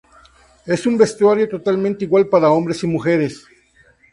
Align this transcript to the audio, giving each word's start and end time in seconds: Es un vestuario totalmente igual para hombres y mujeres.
Es 0.65 0.87
un 0.87 0.97
vestuario 0.97 1.47
totalmente 1.47 2.05
igual 2.05 2.27
para 2.27 2.49
hombres 2.49 2.81
y 2.83 2.87
mujeres. 2.87 3.45